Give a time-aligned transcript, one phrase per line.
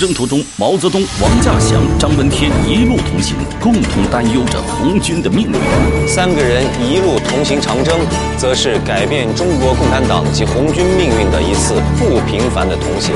[0.00, 6.08] 长征途中，毛泽东、王稼祥、张闻天一路同行，共同担忧着红军的命运。
[6.08, 7.94] 三个人一路同行长征，
[8.38, 13.12] 则是改变中国共产党及红军命运的一次不平凡的同行。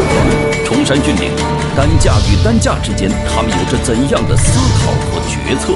[0.67, 1.31] 崇山峻岭，
[1.75, 4.53] 担架与担架之间，他们有着怎样的思
[4.85, 5.73] 考和决策？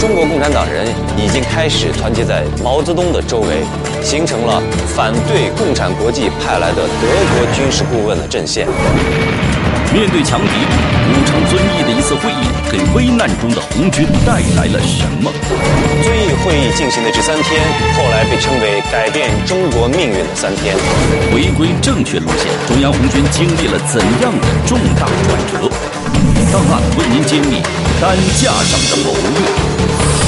[0.00, 3.64] 中国共产党人已经开始团结在毛泽东的周围，
[4.02, 4.62] 形成了
[4.96, 8.66] 反对共产国际派来的德国军事顾问的阵线。
[9.92, 15.30] 面对强敌，武昌遵义的一次会议给危难中的红军带来了什么？
[16.02, 17.60] 遵义会议进行的这三天，
[17.94, 20.74] 后来被称为改变中国命运的三天。
[21.30, 25.68] 回归正确路线，中央红军经历了怎样的重大转折？
[26.50, 27.60] 档案为您揭秘
[28.00, 30.21] 担架上的谋略。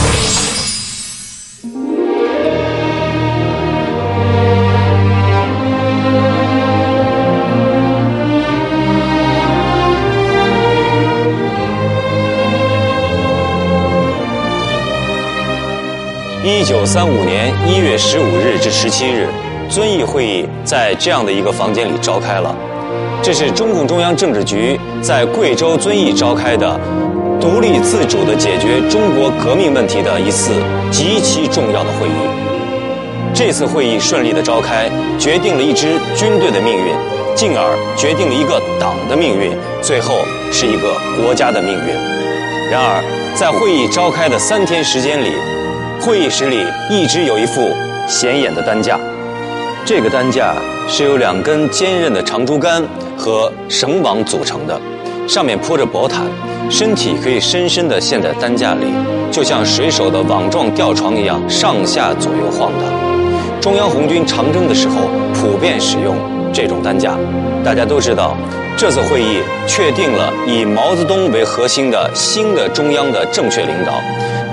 [16.47, 19.27] 一九三五年一月十五日至十七日，
[19.71, 22.55] 遵义会议在这样的一个房间里召开了。
[23.23, 26.79] 这是中共中央政治局在贵州遵义召开的，
[27.41, 30.53] 独立自主地解决中国革命问题的一次
[30.91, 32.13] 极其重要的会议。
[33.33, 36.95] 这次会议顺利的召开，决定了一支军队的命运，
[37.35, 39.51] 进而决定了一个党的命运，
[39.81, 40.17] 最后
[40.53, 41.95] 是一个国家的命运。
[42.71, 43.03] 然而，
[43.35, 45.33] 在会议召开的三天时间里，
[46.05, 47.75] 会议室里一直有一副
[48.07, 49.01] 显眼的担架，
[49.87, 50.55] 这个担架
[50.87, 52.83] 是由两根坚韧的长竹竿
[53.17, 54.79] 和绳网组成的，
[55.27, 56.27] 上面铺着薄毯，
[56.69, 58.93] 身体可以深深地陷在担架里，
[59.33, 63.63] 就像水手的网状吊床一样上下左右晃荡。
[63.63, 66.15] 中央红军长征的时候普遍使用
[66.53, 67.17] 这种担架。
[67.65, 68.37] 大家都知道，
[68.77, 73.95] 这次会议确定了以毛泽东为核心的新的中央的正确领导。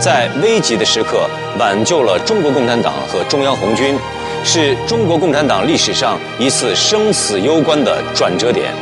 [0.02, 1.30] 在危急的时刻
[1.60, 3.96] 挽救了中国共产党和中央红军，
[4.44, 8.74] 是中国共产党历史上一次生死攸关的转折点。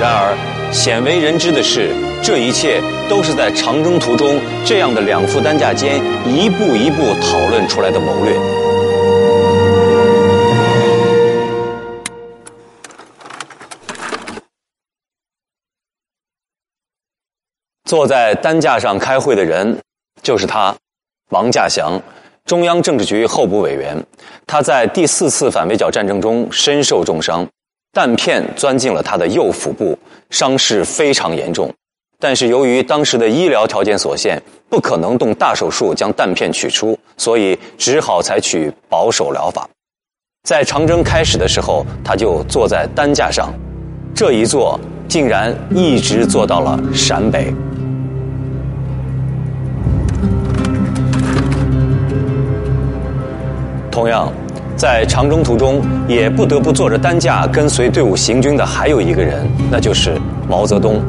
[0.00, 0.36] 然而，
[0.72, 8.36] 鲜为人知的是，这一切都是在长征途中这样的两副担架间一步一步讨论出来的谋略。
[17.84, 19.78] 坐在担架上开会的人。
[20.22, 20.74] 就是他，
[21.30, 22.00] 王稼祥，
[22.44, 23.96] 中央政治局候补委员。
[24.46, 27.46] 他在第四次反围剿战争中身受重伤，
[27.92, 29.98] 弹片钻进了他的右腹部，
[30.30, 31.72] 伤势非常严重。
[32.18, 39.68] 但是由于当时的医疗条件所限，不可能动大手术将弹片取出，所以只好采取保守疗法。
[40.48, 43.52] 在长征开始的时候，他就坐在担架上，
[44.14, 47.52] 这一坐竟然一直坐到了陕北。
[53.94, 54.28] 同样，
[54.76, 61.00] 在长征途中也不得不坐着担架跟随队伍行军的还有一个人，那就是毛泽东。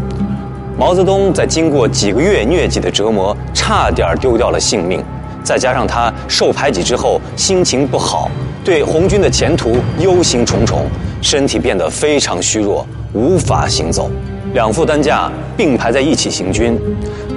[0.78, 5.04] 毛泽东在经过几个月疟疾的折磨，差点丢掉了性命。
[5.44, 8.30] 再加上他受排挤之后心情不好，
[8.64, 10.82] 对红军的前途忧心忡忡，
[11.24, 14.12] 身体变得非常虚弱，无法行走。
[14.54, 16.80] 两副担架并排在一起行军，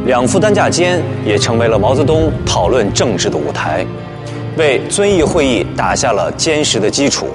[0.05, 3.87] 两副担架间也成为了毛泽东讨论政治的舞台。
[4.59, 7.29] 为遵义会议打下了坚实的基础，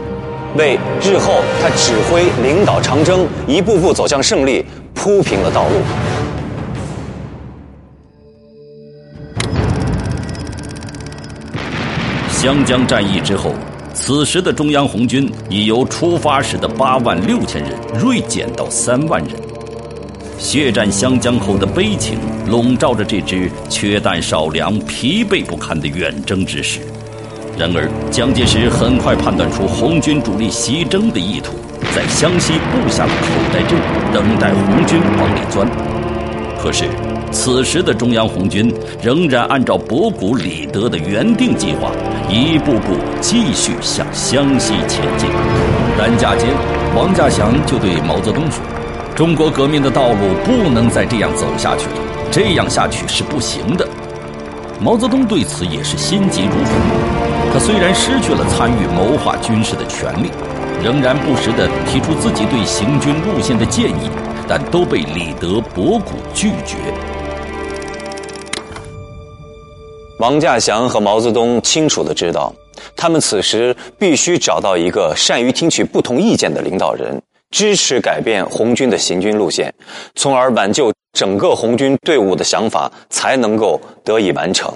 [0.57, 5.75] 为日后他指挥领导长征一步步走向胜利铺平了道路。
[12.29, 13.53] 湘江战役之后，
[13.93, 19.31] 此时的中央红军已由出发时的八万六千人锐减到三万人。
[20.37, 22.19] 血战湘江后的悲情
[22.49, 26.81] 笼罩着这支缺弹少粮、疲惫不堪的远征之师。
[27.55, 31.53] 然而，蒋介石很快判断出红军主力西征的意图，
[31.95, 33.77] 在湘西布下了口袋阵，
[34.11, 35.67] 等待红军往里钻。
[36.57, 36.85] 可是，
[37.31, 38.73] 此时的中央红军
[39.03, 41.91] 仍然按照博古、李德的原定计划，
[42.27, 45.29] 一步步继续向湘西前进。
[45.95, 46.49] 担架间，
[46.95, 48.63] 王稼祥就对毛泽东说
[49.13, 51.95] ：“中国革命的道路不能再这样走下去了，
[52.31, 53.87] 这样下去是不行的。”
[54.81, 57.02] 毛泽东对此也是心急如焚。
[57.53, 60.31] 他虽然失去了参与谋划军事的权利，
[60.83, 64.09] 仍然不时地提出自己对行军路线的建议，
[64.47, 66.77] 但都被李德、博古拒绝。
[70.17, 72.51] 王稼祥和毛泽东清楚地知道，
[72.95, 77.21] 他们此时必须找到一个善于听取不同意见的领导人，
[77.51, 79.71] 支持改变红军的行军路线，
[80.15, 84.75] 从而挽救整个红军队伍的想法才能够得以完成。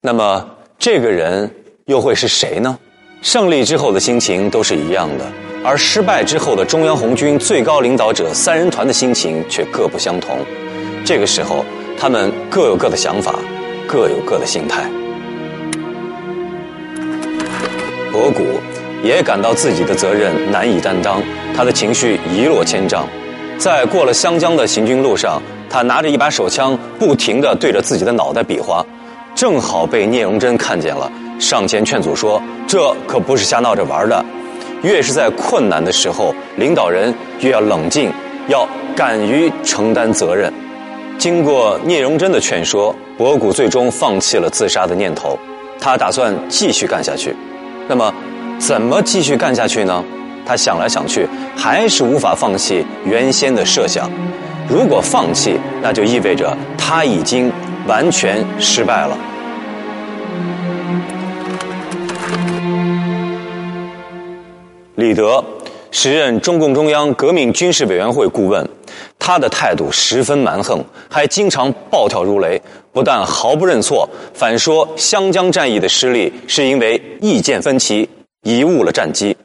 [0.00, 0.48] 那么，
[0.78, 1.50] 这个人
[1.86, 2.78] 又会是谁呢？
[3.20, 5.24] 胜利之后的心情都是一样的，
[5.62, 10.38] 而失败之后的中央红军最高领导者三人团的心情却各不相同。
[11.04, 11.62] 这个时候，
[11.98, 13.34] 他们各有各的想法，
[13.86, 14.88] 各有各的心态。
[18.10, 18.44] 博古
[19.02, 21.22] 也感到自己的责任难以担当，
[21.54, 23.06] 他的情绪一落千丈。
[23.58, 28.82] 在过了湘江的行军路上，他拿着一把手枪，不停地对着自己的脑袋比划，
[29.34, 31.12] 正好被聂荣臻看见了。
[31.44, 34.24] 上前劝阻说：“这可不是瞎闹着玩的。
[34.82, 38.10] 越是在困难的时候，领导人越要冷静，
[38.48, 40.50] 要敢于承担责任。”
[41.18, 45.38] 经过聂荣臻的劝说，博古最终放弃了自杀的念头。
[45.78, 47.36] 他打算继续干下去。
[47.86, 48.12] 那么，
[48.58, 50.02] 怎么继续干下去呢？
[50.46, 54.10] 他想来想去，还是无法放弃原先的设想。
[54.66, 57.52] 如果放弃，那就意味着他已经
[57.86, 59.16] 完全失败了。
[65.04, 65.44] 李德，
[65.90, 68.66] 时任中共中央革命军事委员会顾问，
[69.18, 72.58] 他的态度十分蛮横，还经常暴跳如雷。
[72.90, 78.08] 不但毫不认错，反说湘江战役的失利是因为意见分歧，
[78.44, 79.36] 贻误了战机。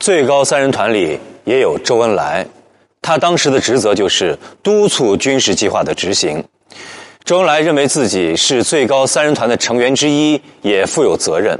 [0.00, 2.46] 最高三人团里也有周恩来，
[3.00, 6.44] 他当时的职责就是督促军事计划的执行。
[7.24, 11.58] 周恩来认为自己是最高三人团的成员之一，也负有责任。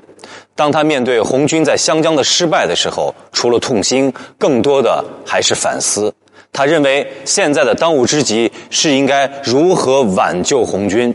[0.56, 6.12] 当他面对红军在湘江的失败的时候，除了痛心，更多的还是反思。
[6.52, 11.14] 他认为现在的当务之急是应该如何挽救红军。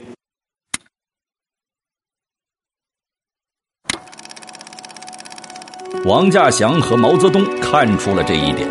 [6.05, 8.67] 王稼祥和毛泽东看出了这一点，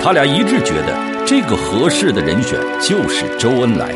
[0.00, 3.92] 他俩一致觉得这个合适的人选就是周恩来。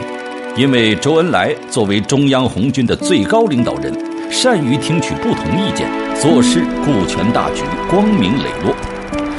[0.55, 3.91] 因为周恩来作为中央红军的最高领导人，
[4.31, 5.89] 善于听取不同意见，
[6.21, 8.75] 做事顾全大局，光明磊落。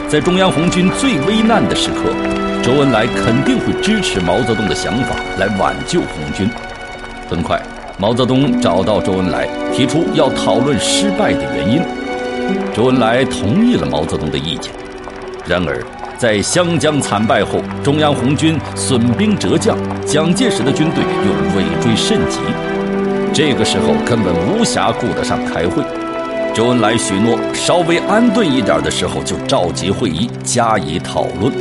[0.07, 2.09] 在中央红军最危难的时刻，
[2.63, 6.49] 周恩来肯定会支持毛泽东的想法来挽救红军。
[7.29, 7.61] 很快，
[7.99, 11.79] 毛泽东找到周恩来，提出要讨论失败的原因。
[12.75, 14.73] 周恩来同意了毛泽东的意见。
[15.45, 15.79] 然而，
[16.23, 22.39] 在湘江惨败后，中央红军损兵折将，蒋介石的军队又尾追甚急。
[23.33, 25.83] 这个时候根本无暇顾得上开会。
[26.53, 31.51] 周恩来许诺，稍微安顿一点的时候就召集会议加以讨论。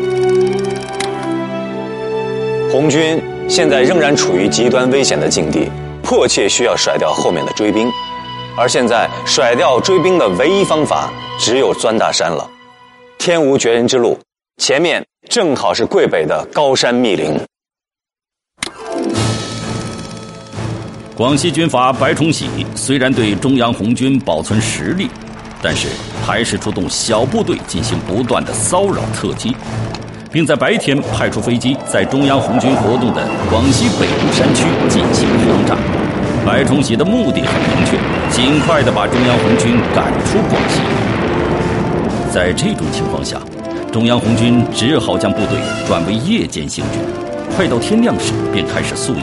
[2.70, 5.68] 红军现在仍然处于极端危险的境地，
[6.04, 7.90] 迫切需要甩掉后面的追兵。
[8.56, 12.48] 而现在甩掉追兵的唯一方法，只有钻大山了。
[13.18, 14.16] 天无绝人之路。
[14.62, 17.36] 前面正好是桂北的高山密林。
[21.16, 25.08] 广西军阀白崇禧虽然对中央红军保存实力，
[25.60, 25.88] 但是
[26.24, 29.52] 还是出动小部队进行不断的骚扰特击，
[30.30, 35.76] 并在白天派出飞机在中央红军活动的广西北部山区进行轰炸。
[36.46, 37.98] 白崇禧的目的很明确，
[38.30, 40.80] 尽快的把中央红军赶出广西。
[42.32, 43.42] 在这种情况下。
[43.92, 47.02] 中央红军只好将部队转为夜间行军，
[47.54, 49.22] 快到天亮时便开始宿营。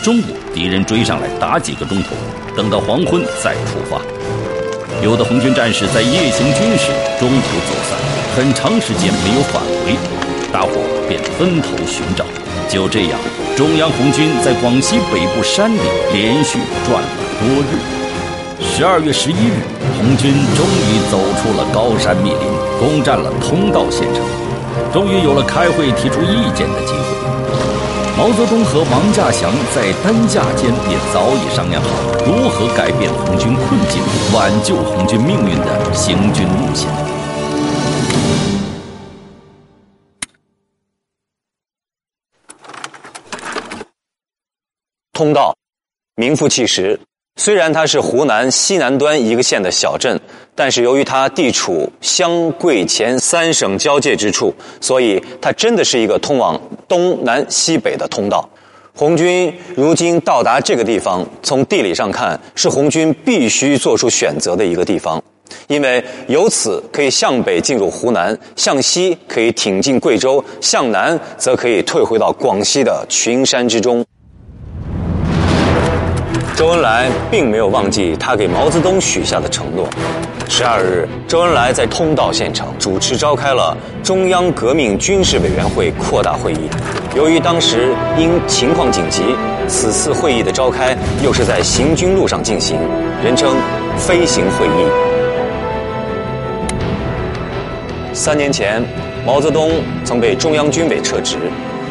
[0.00, 2.14] 中午敌人追上来打几个钟头，
[2.56, 4.00] 等到黄昏再出发。
[5.02, 7.98] 有的红军战士在夜行军时中途走散，
[8.36, 9.96] 很长时间没有返回，
[10.52, 10.70] 大伙
[11.08, 12.24] 便分头寻找。
[12.68, 13.18] 就这样，
[13.56, 15.80] 中央红军在广西北部山里
[16.12, 17.08] 连续转了
[17.40, 17.76] 多日。
[18.62, 19.66] 十二月十一日，
[19.98, 24.24] 红军终于走出了高山密林，攻占了通道县城，
[24.92, 27.16] 终于有了开会提出意见的机会。
[28.18, 31.88] 毛泽东和王稼祥在担架间也早已商量好
[32.24, 34.02] 如何改变红军困境、
[34.32, 36.88] 挽救红军命运的行军路线。
[45.12, 45.54] 通道，
[46.16, 46.98] 名副其实。
[47.38, 50.18] 虽然它是湖南西南端一个县的小镇，
[50.54, 58.48] 但是由于它地处湘桂黔三省交界之处，所以它真的是一个通往东南西北的通道。
[58.94, 65.22] 红军如今到达这个地方，从地理上看是红军必须做出选择的一个地方，
[65.68, 74.02] 因为由此可以向北进入湖南，向西可以挺进贵州，向南则可以退回到广西的群山之中。
[76.56, 79.86] 周恩来并没有忘记他给毛泽东许下的承诺。
[80.48, 86.70] 十二日，周恩来在通道县城主持召开了中央革命军事委员会扩大会议。
[87.14, 89.22] 由于当时因情况紧急，
[89.68, 92.78] 此次会议的召开又是在行军路上进行，
[93.22, 93.54] 人称
[94.00, 94.88] “飞行会议”。
[98.16, 98.82] 三年前，
[99.26, 99.72] 毛泽东
[100.06, 101.36] 曾被中央军委撤职，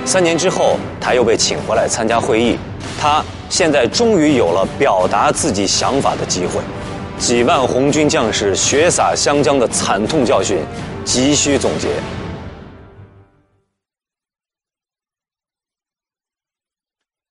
[0.05, 2.57] 三年之后，他又被请回来参加会议。
[2.99, 6.61] 他现在终于有了表达自己想法的机会。
[7.17, 10.57] 几万红军将士血洒湘江的惨痛教训，
[11.05, 11.89] 急需总结。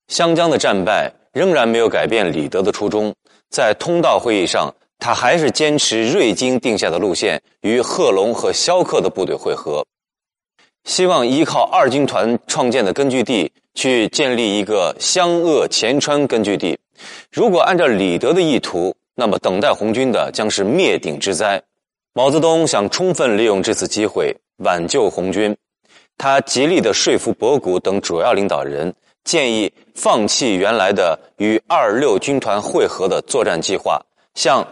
[0.07, 3.13] 湘江的战败仍然没有改变李德的初衷，
[3.49, 9.85] 在通道会议上，他还是坚持瑞金定下的路线，与贺龙和萧克的部队会合，
[10.85, 16.77] 希望依靠二军团创建的根据地去建立一个湘鄂黔川根据地。
[17.31, 21.61] 如果按照李德的意图，那么，等待红军的将是灭顶之灾。
[22.13, 25.55] 毛泽东想充分利用这次机会挽救红军，
[26.17, 34.01] 他极力的说服博古等主要领导人，建议放弃原来的与二六军团会合的作战计划，
[34.35, 34.65] 向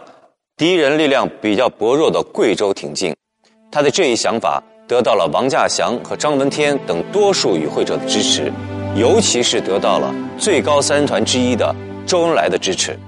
[0.56, 3.14] 敌人力量比较薄弱的贵州挺进。
[3.70, 8.52] 他的这一想法得到了王稼祥和张闻天等多数与会者的支持，
[8.94, 11.74] 尤其是得到了最高三团之一的
[12.06, 12.98] 周恩来的支持。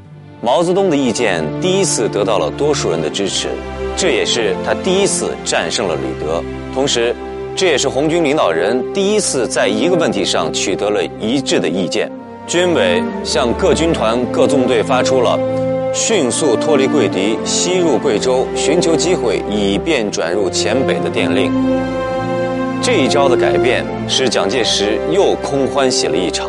[0.41, 3.49] 毛泽东的意见第一次得到了多数人的支持，
[3.95, 6.43] 这也是他第一次战胜了李德。
[6.73, 7.15] 同时，
[7.55, 12.11] 这也是红军领导人第一次在一个问题上取得了一致的意见。
[12.47, 15.39] 军委向各军团、各纵队发出了
[15.99, 21.51] 迅速脱离贵敌、西入贵州、寻求机会以便转入黔北的电令。
[22.83, 26.49] 这一招的改变，使蒋介石又空欢喜了一场。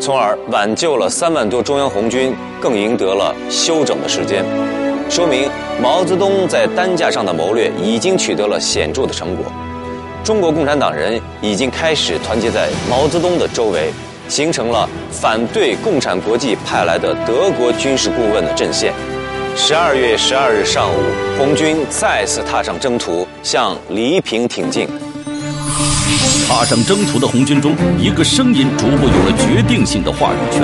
[0.00, 4.44] 从而挽救了三万多中央红军，更赢得了休整的时间，
[5.08, 5.48] 说明
[5.80, 9.44] 毛泽东在担架上的谋略已经取得了显著的成果。
[10.24, 13.92] 中国共产党人已经开始团结在毛泽东的周围，
[14.30, 18.94] 形成了反对共产国际派来的德国军事顾问的阵线。
[19.56, 20.96] 十二月十二日上午，
[21.36, 24.88] 红军再次踏上征途，向黎平挺进。
[26.46, 30.62] 踏上征途的红军中，一个声音逐步有了决定性的话语权。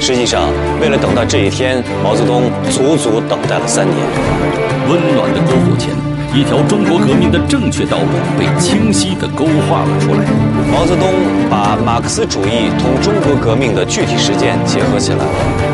[0.00, 0.48] 实际上，
[0.80, 3.96] 为了等到这一天，毛泽东足足等待了三年。
[4.88, 5.90] 温暖的篝火前，
[6.34, 8.06] 一条中国革命的正确道路
[8.38, 10.20] 被清晰地勾画了出来。
[10.72, 11.12] 毛泽东
[11.50, 15.24] 把马克思主义同中国革命的具体实践结合起来了。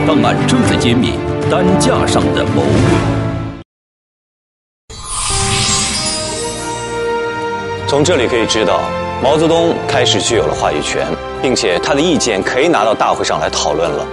[0.07, 1.12] 档案正在揭秘
[1.49, 2.99] 担架上的谋略。
[7.87, 8.81] 从这里可以知道。
[9.21, 11.05] 毛泽东开始具有了话语权，
[11.43, 14.07] 并且他的意见可以拿到大会上来讨论了。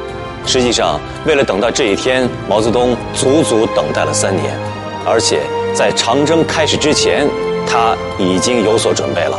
[0.47, 4.57] 实际上，为了等到这一天，毛泽东足足等待了三年，
[5.05, 5.41] 而且
[5.75, 7.27] 在长征开始之前，
[7.67, 9.37] 他已经有所准备了。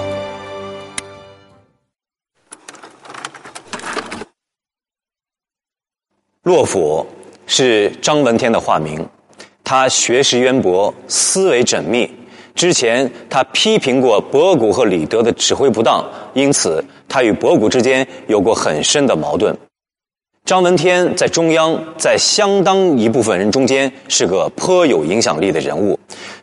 [6.43, 7.07] 洛甫
[7.47, 9.03] 是张闻天的化名，
[9.65, 12.07] 他学识渊博，思维缜密。
[12.55, 19.57] 之前，他批评过博古和李德的指挥不当，因此他与博古之间有过很深的矛盾。
[20.45, 25.99] 张闻天在中央，在相当一部分人中间是个颇有影响力的人物，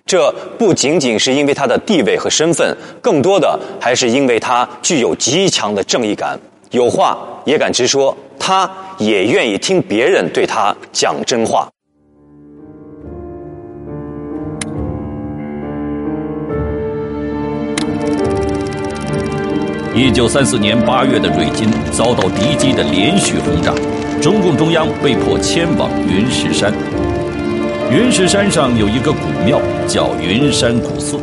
[0.05, 6.37] 这不仅仅是因为他的地位和身份，更多的还是因为他具有极强的正义感，
[6.71, 11.67] 有话也敢直说，他也愿意听别人对他讲真话。
[19.95, 23.73] 一九三四年八月的瑞金遭到敌机的连续轰炸，
[24.21, 26.73] 中共中央被迫迁往云石山。
[27.93, 31.15] 云石山上有一个古庙，叫云山古寺，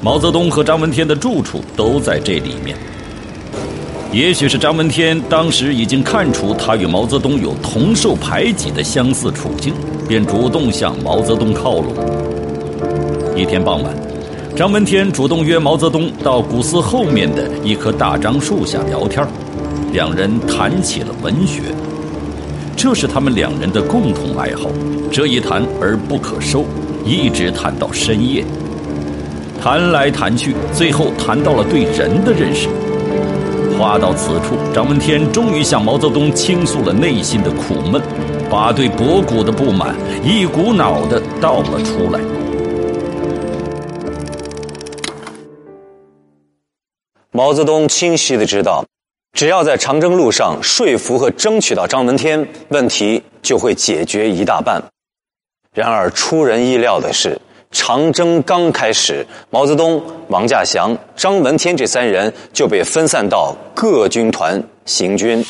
[0.00, 2.74] 毛泽东和张闻天的住处都在这里面。
[4.10, 9.74] 也许是张闻天当时已经看出他与毛泽东有同受排挤的相似处境，
[10.08, 11.92] 便主动向毛泽东靠拢。
[13.36, 13.94] 一天傍晚。
[14.56, 19.22] 张闻天主动约毛泽东到古寺后面的一棵大樟树下聊天
[19.92, 21.60] 两人谈起了文学，
[22.76, 24.68] 这是他们两人的共同爱好。
[25.10, 26.64] 这一谈而不可收，
[27.04, 28.44] 一直谈到深夜。
[29.62, 32.68] 谈来谈去，最后谈到了对人的认识。
[33.78, 38.00] 话到此处，张闻天终于向毛泽东倾诉了内心的苦闷，
[38.50, 42.20] 把对博古的不满一股脑的倒了出来。
[47.32, 48.84] 毛泽东清晰的知道，
[49.34, 54.80] 只要在长征路上说服和争取到张闻天，问题就会解决一大半。
[55.74, 57.36] 然而出人意料的是，
[57.72, 65.44] 长征刚开始，毛泽东、王稼祥、张闻天这三人就被分散到各军团行军。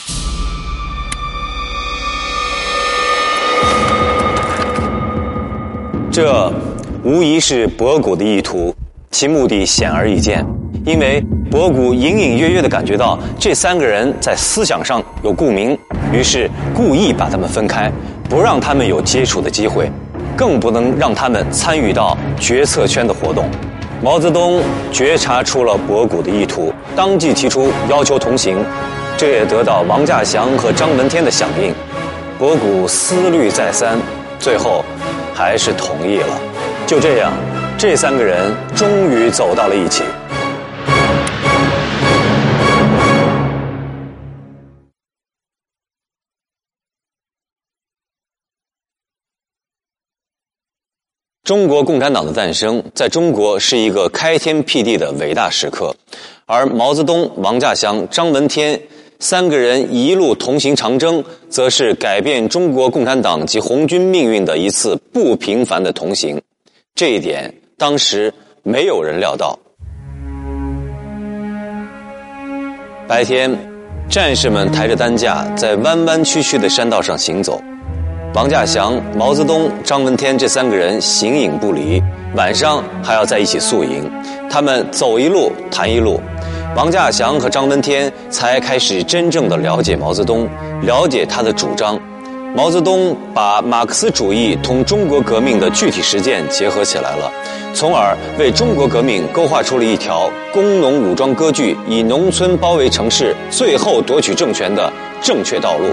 [6.11, 6.50] 这
[7.03, 8.75] 无疑是博古的意图，
[9.11, 10.43] 其目的显而易见。
[10.85, 11.19] 因为
[11.50, 15.76] 博古隐隐约约的感觉到这三个人在思想上有共鸣，
[16.12, 17.91] 于是故意把他们分开，
[18.29, 19.91] 不让他们有接触的机会，
[20.37, 23.47] 更不能让他们参与到决策圈的活动。
[24.03, 24.61] 毛泽东
[24.93, 28.59] 觉察出了博古的意图，当即提出要求同行，
[29.17, 31.73] 这也得到王稼祥和张闻天的响应。
[32.38, 33.97] 博古思虑再三，
[34.38, 34.85] 最后
[35.33, 36.38] 还是同意了。
[36.87, 37.33] 就这样，
[37.79, 40.03] 这三个人终于走到了一起。
[51.45, 55.95] 中国共产党的诞生，在中国是一个开天辟地的伟大时刻，
[56.47, 58.81] 而毛泽东、王稼祥、张闻天
[59.19, 66.41] 三个人一路同行长征，则是改变中国共产党及红军命运的一次不平凡的同行。
[66.95, 68.33] 这一点，当时
[68.63, 69.59] 没有人料到。
[73.07, 73.55] 白天，
[74.09, 77.61] 战士们抬着担架在弯弯曲曲的山道上行走。
[78.35, 82.03] 王稼祥、毛泽东、张闻天这三个人形影不离，
[82.35, 84.11] 晚上还要在一起宿营。
[84.50, 86.21] 他们走一路谈一路，
[86.75, 90.49] 王稼祥和张闻天才开始真正的了解毛泽东，
[90.83, 91.97] 了解他的主张。
[92.57, 97.29] 毛泽东把马克思主义同中国革命的具体实践结合起来了，
[97.75, 104.88] 从而为中国革命勾画出了一条工农武装割据、以农村包围城市、最后夺取政权的
[105.21, 105.87] 正确道路。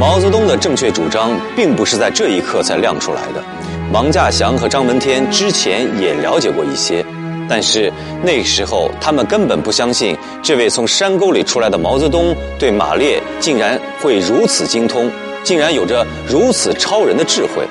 [0.00, 3.44] 毛泽东的正确主张并不是在这一刻才亮出来的，
[3.92, 7.04] 王稼祥和张闻天之前也了解过一些，
[7.46, 7.92] 但是
[8.24, 15.10] 那时候他们根本不相信这位从山沟里出来的毛泽东对马列竟然会如此精通。
[15.46, 17.62] 竟然有着如此超人的智慧，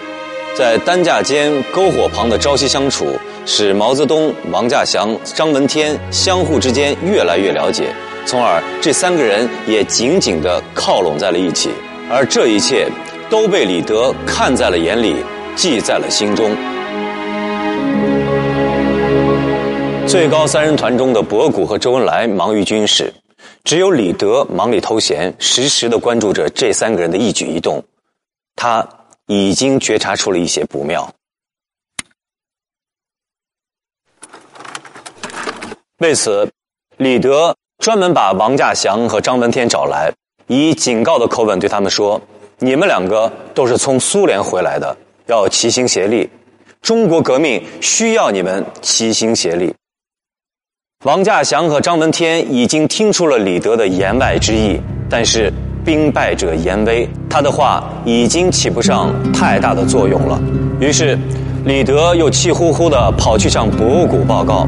[0.57, 7.93] 在担架间、篝火旁的朝夕相处，使毛泽东、王稼祥、张闻天相互之间越来越了解，
[8.25, 11.69] 从而这三个人也紧紧地靠拢在了一起。
[12.09, 12.88] 而这一切
[13.29, 15.17] 都被李德看在了眼里，
[15.57, 16.51] 记在了心中。
[20.07, 23.13] 最高三人团中的博古和周恩来忙于军事。
[23.65, 27.84] 只有李德忙里偷闲，时时的关注着这三个人的一举一动。
[28.56, 28.88] 他
[29.25, 31.12] 已经觉察出了一些不妙。
[35.97, 36.47] 为此，
[36.97, 40.13] 李德专门把王稼祥和张闻天找来，
[40.45, 42.21] 以警告的口吻对他们说
[42.60, 46.30] ：“你们两个都是从苏联回来的，要齐心协力。
[46.82, 49.73] 中国革命需要你们齐心协力。”
[51.05, 54.75] 王稼祥和张闻天已经听出了李德的言外之意，
[55.07, 55.53] 但是
[55.85, 60.41] 兵败者言危，他的话已经起不上太大的作用了。
[60.79, 61.15] 于是，
[61.63, 64.67] 李德又气呼呼地跑去向博古报告。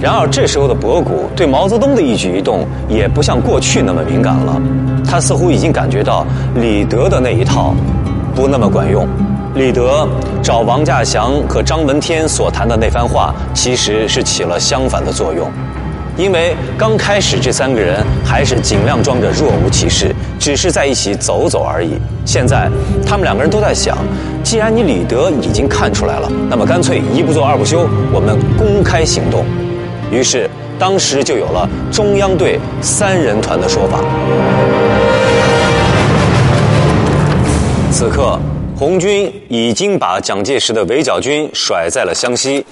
[0.00, 4.62] 然而，这时候的博古对毛泽东的一举一动也不像过去那么敏感了，
[5.04, 7.74] 他似乎已经感觉到李德的那一套
[8.36, 9.04] 不那么管用。
[9.54, 10.08] 李德
[10.42, 15.46] 找王稼祥和张闻天所谈的那番话，其实是起了相反的作用。
[16.16, 21.98] 因为刚开始这三个人还是尽量装着若无其事，只是在一起走走而已。
[22.24, 22.66] 现在
[23.04, 23.98] 他们两个人都在想，
[24.42, 29.44] 既然你李德已经看出来了，那么干脆一不做二不休，我们公开行动。
[30.10, 33.98] 于是当时就有了中央队三人团的说法。
[37.90, 38.38] 此刻。
[38.78, 42.64] 红军已经把蒋介石的围剿军甩在了湘西，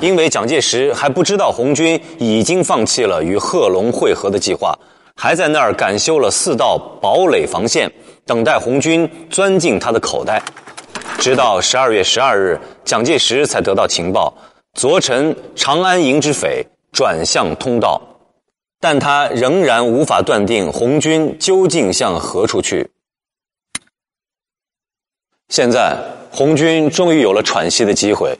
[0.00, 4.78] 因为蒋介石还不知道红军已经放弃了与贺龙会合的计划，
[5.16, 7.90] 还在那儿赶修了四道堡垒防线，
[8.24, 10.40] 等待红军钻进他的口袋。
[11.18, 14.32] 直到十二月十二日，蒋介石才得到情报，
[14.74, 18.00] 昨晨长安营之匪转向通道，
[18.80, 22.88] 但他仍然无法断定红军究竟向何处去。
[25.48, 25.96] 现在，
[26.28, 28.36] 红军终于有了喘息的机会。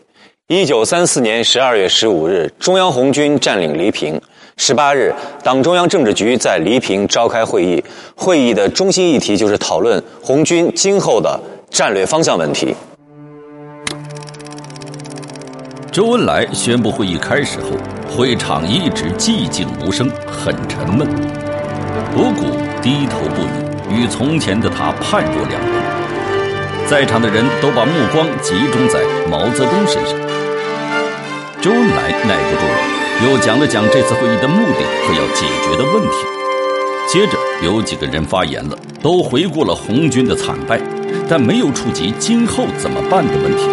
[0.48, 4.20] 一九三四年十二月十五日，中央红军占领黎平。
[4.56, 5.14] 十八日，
[5.44, 7.82] 党中央政治局在黎平召开会议，
[8.16, 11.38] 会议的中心议题就是讨论红军今后的
[11.70, 12.74] 战略方向问题。
[15.92, 17.68] 周恩来宣布会议开始后，
[18.12, 21.06] 会场一直寂静无声，很沉闷。
[22.12, 25.85] 博古低头不语，与从前的他判若两人。
[26.88, 30.16] 在场的人都把目光集中在毛泽东身上。
[31.60, 36.16] 周恩来耐不住了，又讲了讲这次会议的目的和要解决的问题。
[37.08, 40.80] 接着有几个人发言了，都回顾了红军的惨败，
[41.28, 43.68] 但没有触及今后怎么办的问题，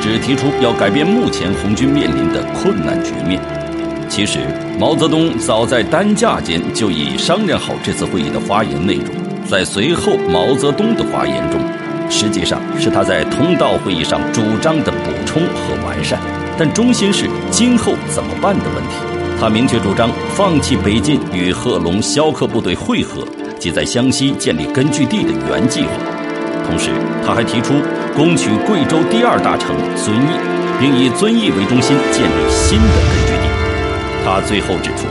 [0.00, 3.40] 只提出要改变目前红军面临的困难局面。
[4.08, 4.38] 其实，
[4.78, 9.06] 毛泽东早在担架间就已商量好这次会议的发言内容，
[9.48, 11.60] 在随后毛泽东的发言中，
[12.08, 16.18] 实际上是他在通道会议上主张的补充和完善，
[16.58, 18.94] 但中心是今后怎么办的问题。
[19.38, 23.22] 他明确主张放弃北进与贺龙、萧克部队会合
[23.58, 25.88] 即在湘西建立根据地的原计划，
[26.66, 26.90] 同时
[27.26, 27.74] 他还提出
[28.16, 30.38] 攻取贵州第二大城遵义，
[30.80, 33.46] 并以遵义为中心建立新的根据地。
[34.24, 35.06] 他最后指出，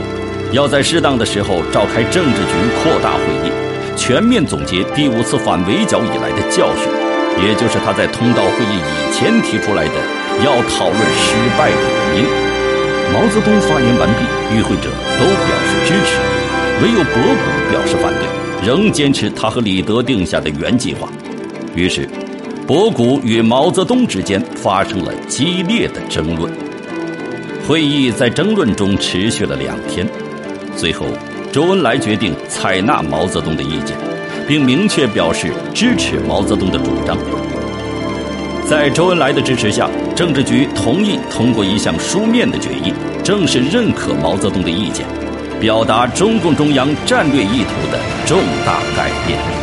[0.52, 3.52] 要在适当的时候召开政治局扩大会议，
[3.96, 6.86] 全面总结第五次反围剿以来的教训，
[7.46, 9.94] 也就是他在通道会议以前提出来的
[10.44, 11.76] 要讨论失败的
[12.14, 12.24] 原因。
[13.12, 16.20] 毛泽东发言完毕，与会者都表示支持，
[16.82, 21.08] 唯有博古表示反对，仍坚持他和李德定下的原计划。
[21.74, 22.08] 于是，
[22.66, 26.52] 博古与毛泽东之间发生了激烈的争论。
[27.66, 30.06] 会议在争论中持续了两天，
[30.76, 31.06] 最后，
[31.56, 33.96] 周恩来决定采纳毛泽东的意见，
[34.46, 37.16] 并明确表示支持毛泽东的主张。
[38.68, 42.92] 在周恩来的支持下，政治局同意通过一项书面的决议，
[43.24, 45.06] 正式认可毛泽东的意见，
[45.58, 49.55] 表达中共中央战略意图的重大改变。